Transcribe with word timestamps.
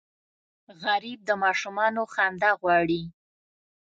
غریب 0.83 1.19
د 1.25 1.31
ماشومانو 1.43 2.01
خندا 2.13 2.51
غواړي 2.61 3.03